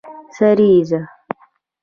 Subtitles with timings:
[0.37, 0.99] سریزه